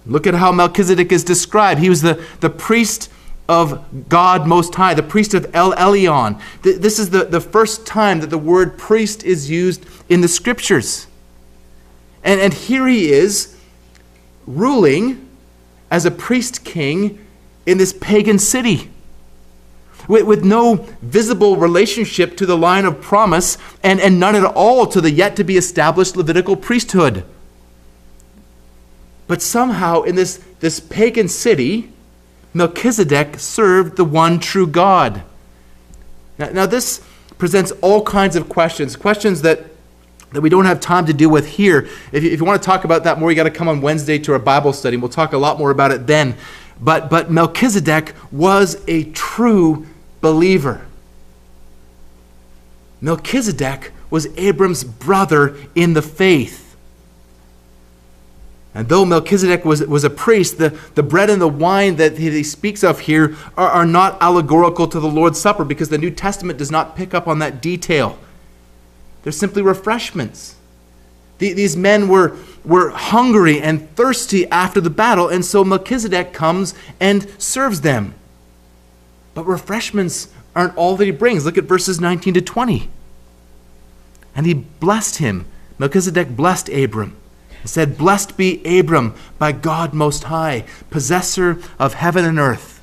[0.05, 1.79] Look at how Melchizedek is described.
[1.79, 3.09] He was the, the priest
[3.47, 6.41] of God Most High, the priest of El Elyon.
[6.61, 11.07] This is the, the first time that the word priest is used in the scriptures.
[12.21, 13.57] And, and here he is
[14.45, 15.29] ruling
[15.89, 17.25] as a priest king
[17.65, 18.91] in this pagan city.
[20.07, 24.85] With, with no visible relationship to the line of promise and, and none at all
[24.87, 27.23] to the yet to be established Levitical priesthood.
[29.27, 31.91] But somehow in this, this pagan city,
[32.53, 35.23] Melchizedek served the one true God.
[36.37, 37.01] Now, now, this
[37.37, 39.65] presents all kinds of questions, questions that,
[40.31, 41.87] that we don't have time to deal with here.
[42.11, 43.81] If you, if you want to talk about that more, you got to come on
[43.81, 44.97] Wednesday to our Bible study.
[44.97, 46.35] We'll talk a lot more about it then.
[46.79, 49.87] But, but Melchizedek was a true
[50.23, 50.81] believer.
[53.01, 56.77] Melchizedek was Abram's brother in the faith.
[58.73, 62.41] And though Melchizedek was, was a priest, the, the bread and the wine that he
[62.41, 66.57] speaks of here are, are not allegorical to the Lord's Supper because the New Testament
[66.57, 68.17] does not pick up on that detail.
[69.23, 70.55] They're simply refreshments.
[71.39, 76.73] The, these men were, were hungry and thirsty after the battle, and so Melchizedek comes
[77.01, 78.15] and serves them.
[79.33, 81.45] But refreshments aren't all that he brings.
[81.45, 82.89] Look at verses 19 to 20.
[84.35, 85.45] And he blessed him.
[85.79, 87.15] Melchizedek blessed Abram
[87.61, 92.81] and said, Blessed be Abram by God Most High, possessor of heaven and earth.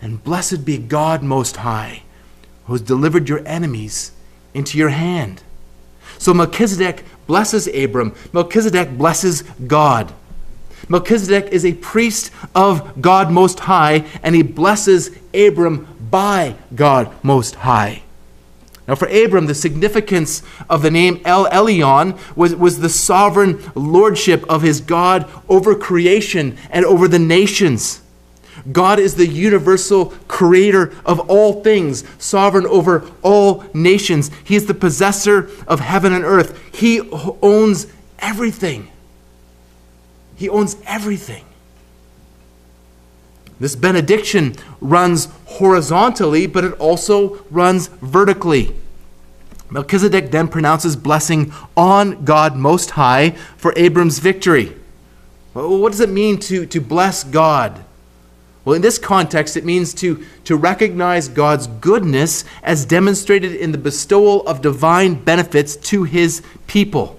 [0.00, 2.02] And blessed be God Most High,
[2.66, 4.12] who has delivered your enemies
[4.54, 5.42] into your hand.
[6.18, 8.14] So Melchizedek blesses Abram.
[8.32, 10.12] Melchizedek blesses God.
[10.88, 17.56] Melchizedek is a priest of God Most High, and he blesses Abram by God Most
[17.56, 18.02] High.
[18.86, 24.48] Now, for Abram, the significance of the name El Elyon was, was the sovereign lordship
[24.48, 28.00] of his God over creation and over the nations.
[28.72, 34.30] God is the universal creator of all things, sovereign over all nations.
[34.42, 36.58] He is the possessor of heaven and earth.
[36.74, 37.00] He
[37.42, 37.86] owns
[38.18, 38.90] everything.
[40.36, 41.44] He owns everything.
[43.60, 48.74] This benediction runs horizontally, but it also runs vertically.
[49.70, 54.74] Melchizedek then pronounces blessing on God Most High for Abram's victory.
[55.54, 57.84] Well, what does it mean to, to bless God?
[58.64, 63.78] Well, in this context, it means to, to recognize God's goodness as demonstrated in the
[63.78, 67.18] bestowal of divine benefits to his people.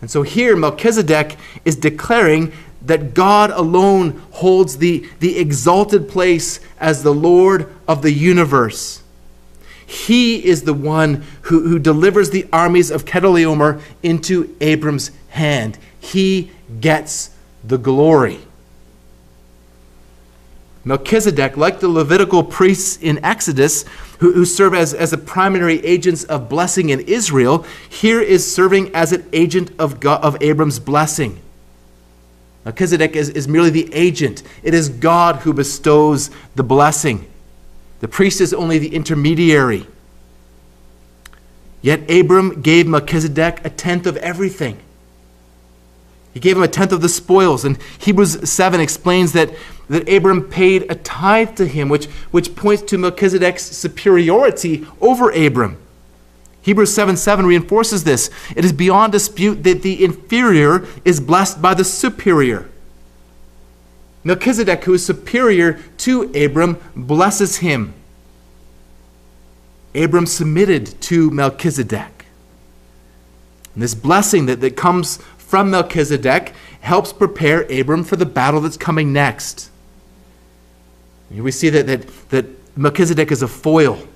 [0.00, 7.02] And so here, Melchizedek is declaring that God alone holds the, the exalted place as
[7.02, 9.02] the Lord of the universe.
[9.86, 15.78] He is the one who, who delivers the armies of Chedorlaomer into Abram's hand.
[15.98, 17.30] He gets
[17.64, 18.38] the glory.
[20.84, 23.84] Melchizedek, like the Levitical priests in Exodus,
[24.20, 28.94] who, who serve as, as the primary agents of blessing in Israel, here is serving
[28.94, 31.40] as an agent of, God, of Abram's blessing.
[32.64, 37.26] Melchizedek is, is merely the agent, it is God who bestows the blessing.
[38.00, 39.86] The priest is only the intermediary.
[41.82, 44.78] Yet Abram gave Melchizedek a tenth of everything.
[46.32, 47.64] He gave him a tenth of the spoils.
[47.64, 49.50] And Hebrews 7 explains that,
[49.88, 55.76] that Abram paid a tithe to him, which, which points to Melchizedek's superiority over Abram.
[56.62, 58.30] Hebrews 7 7 reinforces this.
[58.54, 62.68] It is beyond dispute that the inferior is blessed by the superior.
[64.22, 67.94] Melchizedek, who is superior to Abram, blesses him.
[69.94, 72.26] Abram submitted to Melchizedek.
[73.74, 78.76] And this blessing that, that comes from Melchizedek helps prepare Abram for the battle that's
[78.76, 79.70] coming next.
[81.32, 82.46] Here we see that, that, that
[82.76, 84.06] Melchizedek is a foil.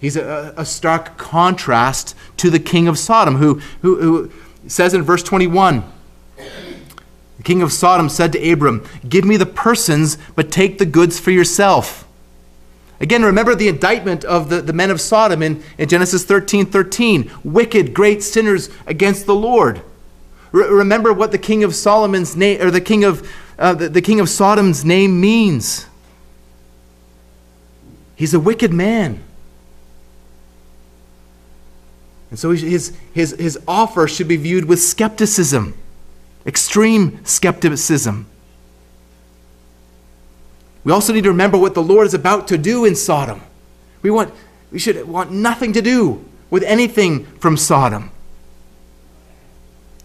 [0.00, 4.32] He's a, a stark contrast to the king of Sodom, who, who, who
[4.68, 5.84] says in verse 21
[6.36, 11.18] The king of Sodom said to Abram, Give me the persons, but take the goods
[11.18, 12.06] for yourself.
[13.00, 17.30] Again, remember the indictment of the, the men of Sodom in, in Genesis 13 13.
[17.44, 19.82] Wicked, great sinners against the Lord
[20.52, 24.20] remember what the king of Solomon's name, or the king of, uh, the, the king
[24.20, 25.86] of Sodom's name means.
[28.16, 29.22] He's a wicked man.
[32.30, 35.74] And so his, his, his offer should be viewed with skepticism,
[36.46, 38.26] extreme skepticism.
[40.84, 43.42] We also need to remember what the Lord is about to do in Sodom.
[44.02, 44.32] We, want,
[44.70, 48.10] we should want nothing to do with anything from Sodom.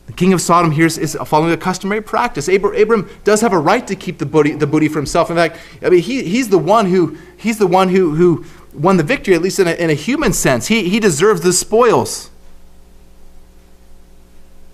[0.08, 2.50] The king of Sodom here is, is following a customary practice.
[2.50, 5.30] Abram, Abram, does have a right to keep the booty, the booty for himself.
[5.30, 8.98] In fact, I mean, he, he's the one who he's the one who, who won
[8.98, 10.68] the victory, at least in a, in a human sense.
[10.68, 12.30] He, he deserves the spoils.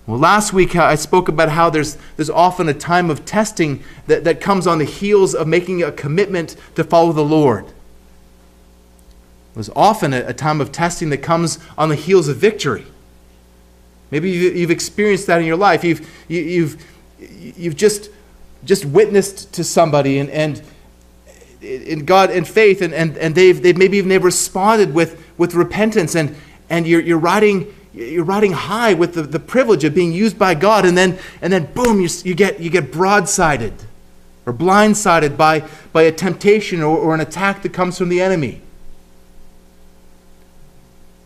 [0.07, 3.83] Well, last week uh, I spoke about how there's, there's often a time of testing
[4.07, 7.65] that, that comes on the heels of making a commitment to follow the Lord.
[9.53, 12.85] There's often a, a time of testing that comes on the heels of victory.
[14.09, 15.83] Maybe you've experienced that in your life.
[15.83, 16.83] You've, you've,
[17.19, 18.09] you've just,
[18.63, 20.61] just witnessed to somebody and, and
[21.61, 25.53] in God and faith, and, and, and they've, they've maybe even they responded with, with
[25.53, 26.35] repentance, and,
[26.69, 30.55] and you're, you're, riding, you're riding high with the, the privilege of being used by
[30.55, 33.73] God, and then, and then boom, you, you, get, you get broadsided
[34.45, 38.61] or blindsided by, by a temptation or, or an attack that comes from the enemy.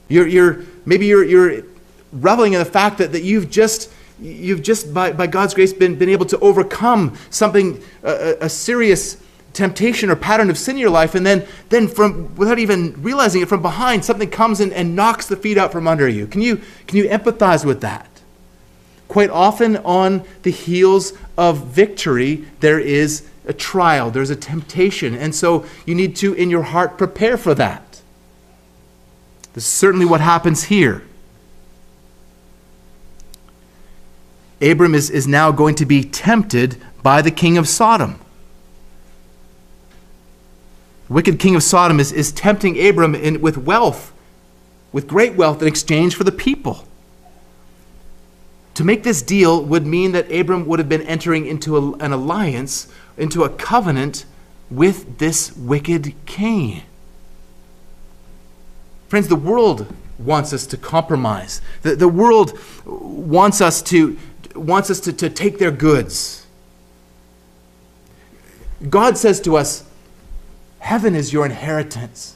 [0.08, 1.64] You're, you're, maybe you're, you're
[2.12, 5.96] reveling in the fact that, that you've just you've just by, by god's grace been,
[5.98, 9.23] been able to overcome something a, a serious
[9.54, 13.42] temptation or pattern of sin in your life and then then from without even realizing
[13.42, 16.28] it from behind something comes in and knocks the feet out from under you.
[16.28, 18.10] Can you can you empathize with that?
[19.08, 25.36] Quite often on the heels of victory there is a trial there's a temptation and
[25.36, 28.02] so you need to in your heart prepare for that.
[29.54, 31.04] This is certainly what happens here.
[34.64, 38.20] Abram is, is now going to be tempted by the king of Sodom.
[41.14, 44.12] Wicked king of Sodom is, is tempting Abram in, with wealth,
[44.92, 46.88] with great wealth in exchange for the people.
[48.74, 52.14] To make this deal would mean that Abram would have been entering into a, an
[52.14, 54.26] alliance, into a covenant
[54.72, 56.82] with this wicked king.
[59.08, 59.86] Friends, the world
[60.18, 61.62] wants us to compromise.
[61.84, 64.18] The, the world wants us to,
[64.56, 66.48] wants us to, to take their goods.
[68.90, 69.84] God says to us,
[70.84, 72.36] Heaven is your inheritance.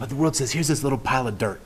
[0.00, 1.60] But the world says, Here's this little pile of dirt.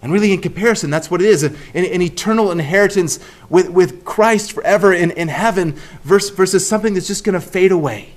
[0.00, 3.18] And really, in comparison, that's what it is an, an eternal inheritance
[3.50, 5.72] with, with Christ forever in, in heaven
[6.04, 8.14] versus, versus something that's just going to fade away.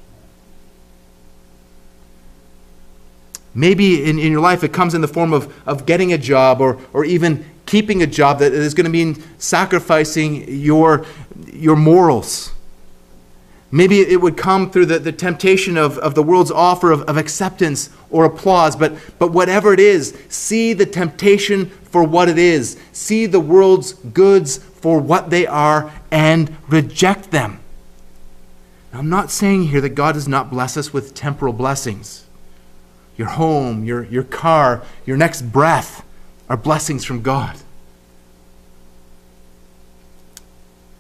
[3.54, 6.62] Maybe in, in your life it comes in the form of, of getting a job
[6.62, 11.06] or, or even keeping a job that is going to mean sacrificing your,
[11.52, 12.54] your morals.
[13.72, 17.16] Maybe it would come through the, the temptation of, of the world's offer of, of
[17.16, 22.78] acceptance or applause, but, but whatever it is, see the temptation for what it is.
[22.92, 27.62] See the world's goods for what they are and reject them.
[28.92, 32.26] Now, I'm not saying here that God does not bless us with temporal blessings.
[33.16, 36.06] Your home, your, your car, your next breath
[36.50, 37.56] are blessings from God.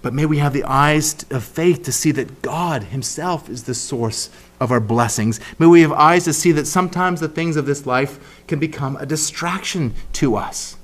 [0.01, 3.75] But may we have the eyes of faith to see that God Himself is the
[3.75, 4.29] source
[4.59, 5.39] of our blessings.
[5.59, 8.95] May we have eyes to see that sometimes the things of this life can become
[8.97, 10.77] a distraction to us.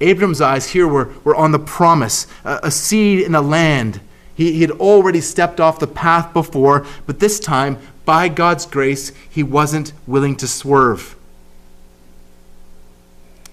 [0.00, 4.00] Abram's eyes here were, were on the promise, a, a seed in the land.
[4.34, 9.12] He, he had already stepped off the path before, but this time, by God's grace,
[9.28, 11.16] he wasn't willing to swerve.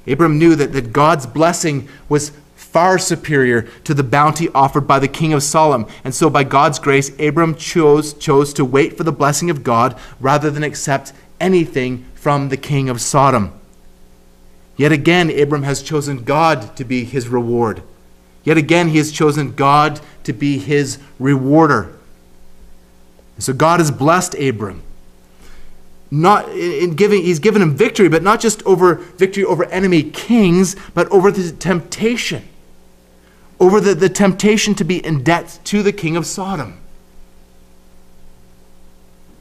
[0.08, 2.32] Abram knew that, that God's blessing was
[2.68, 5.88] far superior to the bounty offered by the king of Sodom.
[6.04, 9.98] And so, by God's grace, Abram chose, chose to wait for the blessing of God
[10.20, 13.54] rather than accept anything from the king of Sodom.
[14.76, 17.82] Yet again, Abram has chosen God to be his reward.
[18.44, 21.94] Yet again, he has chosen God to be his rewarder.
[23.40, 24.84] so God has blessed Abram.
[26.10, 30.76] Not in giving, he's given him victory, but not just over victory over enemy kings,
[30.94, 32.48] but over the temptation
[33.60, 36.80] over the, the temptation to be in debt to the king of Sodom.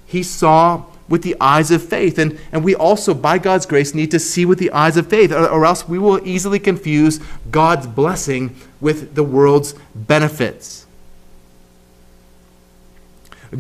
[0.07, 2.19] He saw with the eyes of faith.
[2.19, 5.33] And, and we also, by God's grace, need to see with the eyes of faith,
[5.33, 10.87] or, or else we will easily confuse God's blessing with the world's benefits.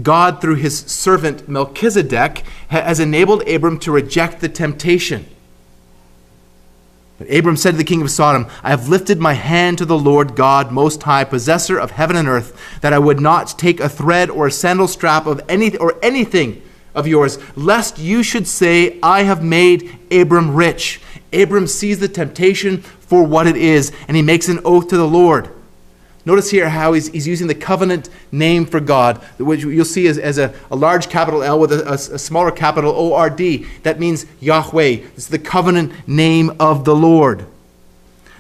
[0.02, 5.26] God, through his servant Melchizedek, has enabled Abram to reject the temptation.
[7.18, 9.98] But Abram said to the king of Sodom, I have lifted my hand to the
[9.98, 13.88] Lord God Most High, possessor of heaven and earth, that I would not take a
[13.88, 16.62] thread or a sandal strap of any or anything
[16.94, 21.00] of yours, lest you should say, I have made Abram rich.
[21.32, 25.08] Abram sees the temptation for what it is, and he makes an oath to the
[25.08, 25.50] Lord.
[26.26, 30.18] Notice here how he's, he's using the covenant name for God, which you'll see as,
[30.18, 33.64] as a, a large capital L with a, a, a smaller capital O R D.
[33.84, 35.04] That means Yahweh.
[35.14, 37.46] It's the covenant name of the Lord.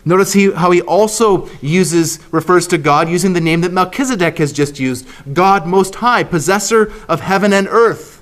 [0.04, 4.52] Notice he, how he also uses, refers to God using the name that Melchizedek has
[4.52, 8.20] just used God Most High, possessor of heaven and earth.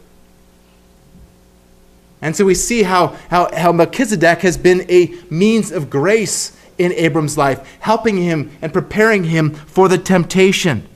[2.22, 6.92] And so we see how, how, how Melchizedek has been a means of grace in
[6.92, 10.86] Abram's life, helping him and preparing him for the temptation.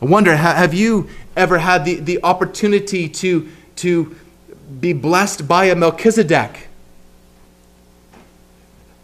[0.00, 4.16] I wonder, have you ever had the, the opportunity to, to
[4.80, 6.68] be blessed by a Melchizedek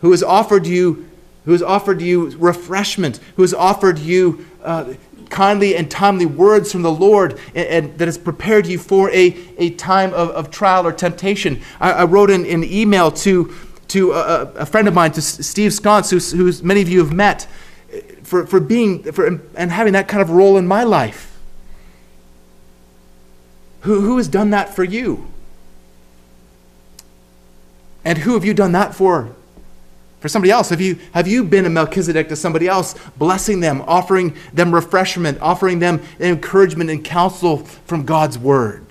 [0.00, 1.08] who has offered you,
[1.46, 4.94] who has offered you refreshment, who has offered you uh,
[5.30, 9.36] kindly and timely words from the Lord and, and, that has prepared you for a,
[9.58, 11.62] a time of, of trial or temptation?
[11.80, 13.54] I, I wrote in an email to
[13.88, 17.12] to a, a friend of mine, to Steve Sconce, who who's many of you have
[17.12, 17.46] met,
[18.22, 21.38] for, for being for, and having that kind of role in my life.
[23.82, 25.28] Who, who has done that for you?
[28.04, 29.34] And who have you done that for?
[30.20, 30.70] For somebody else?
[30.70, 35.38] Have you, have you been a Melchizedek to somebody else, blessing them, offering them refreshment,
[35.42, 38.83] offering them encouragement and counsel from God's word?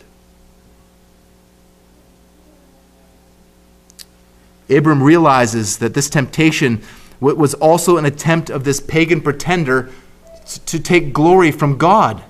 [4.69, 6.81] Abram realizes that this temptation
[7.19, 9.89] was also an attempt of this pagan pretender
[10.65, 12.23] to take glory from God.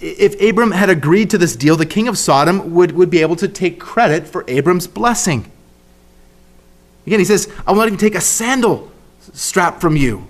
[0.00, 3.36] If Abram had agreed to this deal, the king of Sodom would, would be able
[3.36, 5.50] to take credit for Abram's blessing.
[7.06, 8.90] Again, he says, I will not even take a sandal
[9.32, 10.26] strap from you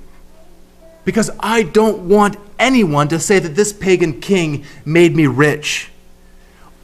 [1.04, 5.91] because I don't want anyone to say that this pagan king made me rich.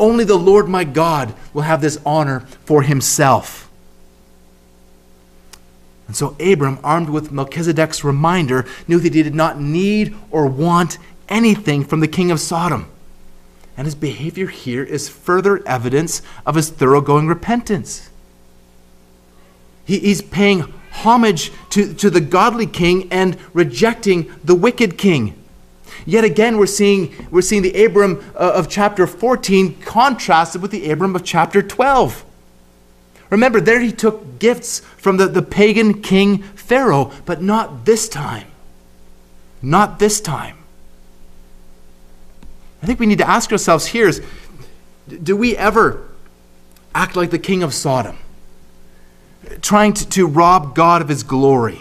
[0.01, 3.69] Only the Lord my God will have this honor for himself.
[6.07, 10.99] And so Abram, armed with Melchizedek's reminder, knew that he did not need or want
[11.29, 12.89] anything from the king of Sodom.
[13.77, 18.09] And his behavior here is further evidence of his thoroughgoing repentance.
[19.85, 25.38] He, he's paying homage to, to the godly king and rejecting the wicked king.
[26.07, 30.91] Yet again, we're seeing, we're seeing the Abram uh, of chapter 14 contrasted with the
[30.91, 32.25] Abram of chapter 12.
[33.31, 38.47] Remember, there he took gifts from the, the pagan king Pharaoh, but not this time.
[39.61, 40.57] Not this time.
[42.83, 44.23] I think we need to ask ourselves here is
[45.23, 46.07] do we ever
[46.95, 48.19] act like the king of Sodom,
[49.63, 51.81] trying to, to rob God of his glory?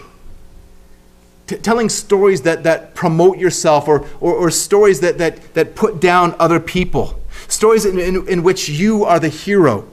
[1.48, 5.98] T- telling stories that, that promote yourself or, or, or, stories that, that, that put
[5.98, 7.18] down other people,
[7.48, 9.88] stories in, in, in which you are the hero.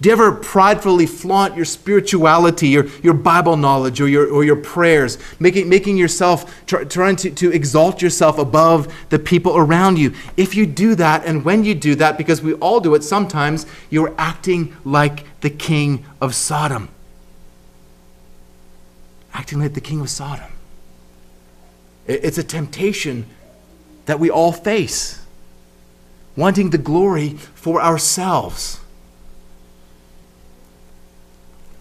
[0.00, 4.56] Do you ever pridefully flaunt your spirituality, your, your Bible knowledge, or your, or your
[4.56, 10.12] prayers, making, making yourself, try, trying to, to exalt yourself above the people around you?
[10.36, 13.64] If you do that, and when you do that, because we all do it sometimes,
[13.88, 16.90] you're acting like the king of Sodom
[19.34, 20.50] acting like the king of Sodom.
[22.06, 23.26] It's a temptation
[24.06, 25.22] that we all face,
[26.36, 28.80] wanting the glory for ourselves.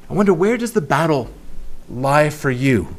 [0.09, 1.29] I wonder where does the battle
[1.89, 2.95] lie for you?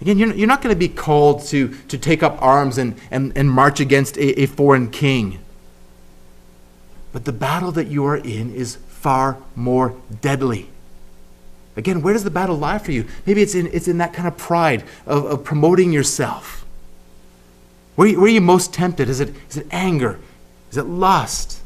[0.00, 3.48] Again, you're, not going to be called to, to take up arms and, and, and
[3.48, 5.38] march against a, a foreign king.
[7.12, 10.71] But the battle that you are in is far more deadly.
[11.76, 13.06] Again, where does the battle lie for you?
[13.24, 16.66] Maybe it's in, it's in that kind of pride of, of promoting yourself.
[17.94, 19.08] Where, where are you most tempted?
[19.08, 20.18] Is it, is it anger?
[20.70, 21.60] Is it lust?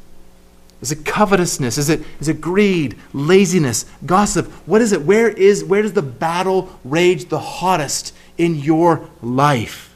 [0.81, 1.79] Is it covetousness?
[1.79, 4.47] Is it, is it greed, laziness, gossip?
[4.67, 5.03] What is it?
[5.03, 9.95] Where, is, where does the battle rage the hottest in your life?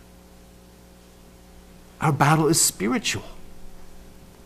[2.00, 3.24] Our battle is spiritual.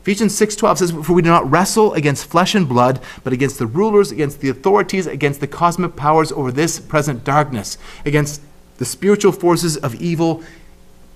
[0.05, 3.65] Ephesians 6:12 says, "For we do not wrestle against flesh and blood, but against the
[3.65, 8.43] rulers, against the authorities, against the cosmic powers over this present darkness, against
[8.77, 10.43] the spiritual forces of evil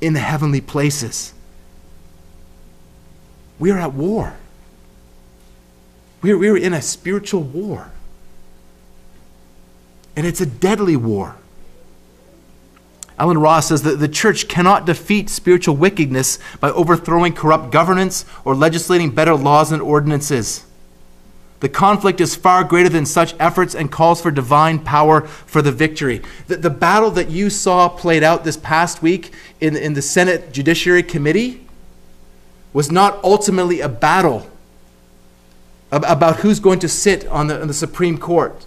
[0.00, 1.34] in the heavenly places."
[3.58, 4.36] We are at war.
[6.22, 7.90] We are, we are in a spiritual war.
[10.16, 11.36] And it's a deadly war.
[13.18, 18.54] Allen Ross says that the church cannot defeat spiritual wickedness by overthrowing corrupt governance or
[18.54, 20.64] legislating better laws and ordinances.
[21.60, 25.72] The conflict is far greater than such efforts and calls for divine power for the
[25.72, 26.22] victory.
[26.46, 30.52] The, the battle that you saw played out this past week in, in the Senate
[30.52, 31.66] Judiciary Committee
[32.72, 34.48] was not ultimately a battle
[35.90, 38.66] about who's going to sit on the, on the Supreme Court.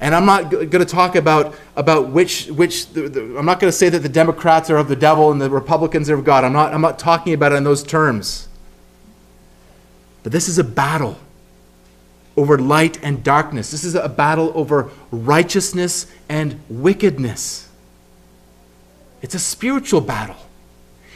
[0.00, 3.70] And I'm not going to talk about, about which, which the, the, I'm not going
[3.70, 6.44] to say that the Democrats are of the devil and the Republicans are of God.
[6.44, 8.48] I'm not, I'm not talking about it in those terms.
[10.22, 11.18] But this is a battle
[12.36, 13.70] over light and darkness.
[13.70, 17.68] This is a battle over righteousness and wickedness.
[19.22, 20.36] It's a spiritual battle.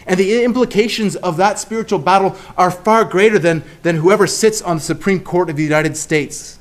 [0.06, 4.76] And the implications of that spiritual battle are far greater than, than whoever sits on
[4.76, 6.59] the Supreme Court of the United States.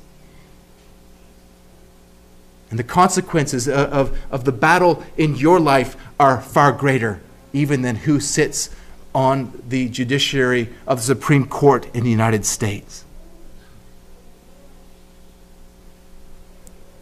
[2.70, 7.20] And the consequences of, of the battle in your life are far greater,
[7.52, 8.70] even than who sits
[9.12, 13.04] on the judiciary of the Supreme Court in the United States.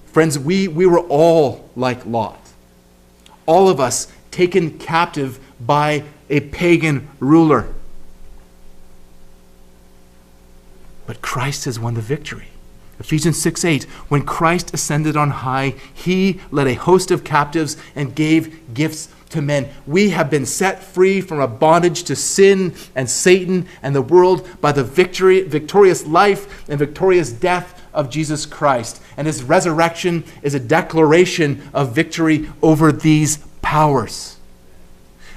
[0.06, 2.40] Friends, we, we were all like Lot.
[3.44, 7.72] All of us taken captive by a pagan ruler.
[11.06, 12.48] But Christ has won the victory.
[13.00, 18.14] Ephesians 6 8, when Christ ascended on high, he led a host of captives and
[18.14, 19.68] gave gifts to men.
[19.86, 24.48] We have been set free from a bondage to sin and Satan and the world
[24.60, 29.02] by the victory, victorious life and victorious death of Jesus Christ.
[29.16, 34.38] And his resurrection is a declaration of victory over these powers.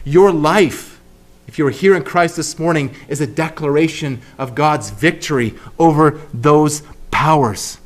[0.04, 1.00] Your life,
[1.48, 6.82] if you're here in Christ this morning, is a declaration of God's victory over those
[7.12, 7.78] powers.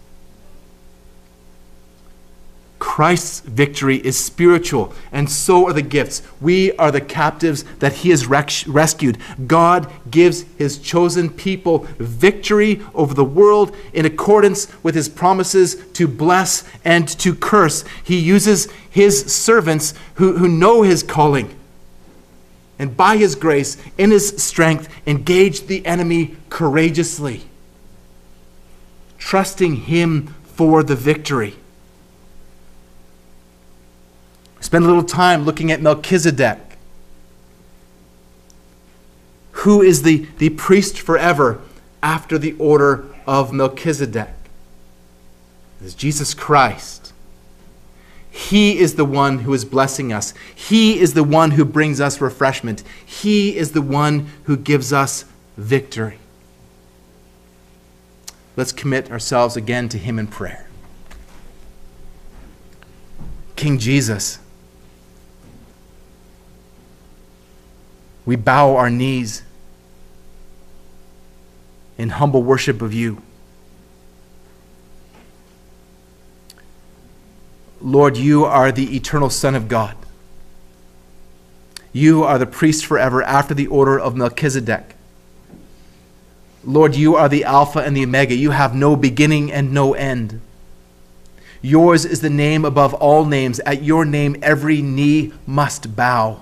[2.95, 6.21] Christ's victory is spiritual, and so are the gifts.
[6.39, 9.17] We are the captives that He has rescued.
[9.47, 16.07] God gives His chosen people victory over the world in accordance with His promises to
[16.07, 17.83] bless and to curse.
[18.03, 21.53] He uses His servants who, who know His calling.
[22.77, 27.45] And by His grace, in His strength, engage the enemy courageously
[29.25, 31.55] trusting Him for the victory.
[34.59, 36.59] Spend a little time looking at Melchizedek.
[39.51, 41.59] Who is the, the priest forever
[42.03, 44.29] after the order of Melchizedek?
[45.81, 47.11] It is Jesus Christ.
[48.29, 50.35] He is the one who is blessing us.
[50.53, 52.83] He is the one who brings us refreshment.
[53.03, 55.25] He is the one who gives us
[55.57, 56.19] victory.
[58.55, 60.67] Let's commit ourselves again to Him in prayer.
[63.55, 64.39] King Jesus,
[68.25, 69.43] we bow our knees
[71.97, 73.21] in humble worship of you.
[77.81, 79.95] Lord, you are the eternal Son of God.
[81.93, 84.94] You are the priest forever after the order of Melchizedek.
[86.65, 88.35] Lord, you are the Alpha and the Omega.
[88.35, 90.41] You have no beginning and no end.
[91.61, 93.59] Yours is the name above all names.
[93.61, 96.41] At your name, every knee must bow.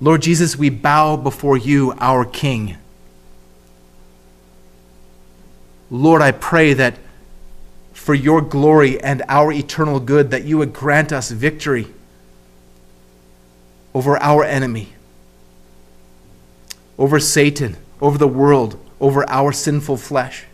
[0.00, 2.76] Lord Jesus, we bow before you, our King.
[5.90, 6.98] Lord, I pray that
[7.94, 11.86] for your glory and our eternal good, that you would grant us victory
[13.94, 14.92] over our enemy,
[16.98, 20.44] over Satan, over the world, over our sinful flesh.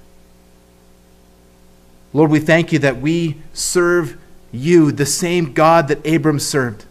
[2.12, 4.18] Lord, we thank you that we serve
[4.50, 6.84] you, the same God that Abram served.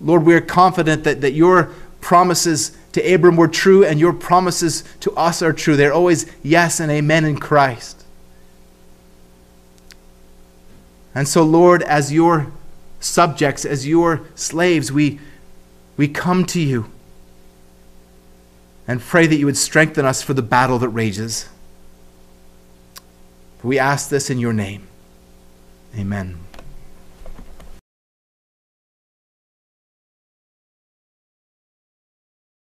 [0.00, 4.84] Lord, we are confident that, that your promises to Abram were true and your promises
[5.00, 5.76] to us are true.
[5.76, 8.04] They're always yes and amen in Christ.
[11.14, 12.52] And so, Lord, as your
[13.00, 15.20] subjects, as your slaves, we,
[15.96, 16.90] we come to you
[18.86, 21.48] and pray that you would strengthen us for the battle that rages.
[23.62, 24.88] We ask this in your name.
[25.96, 26.38] Amen.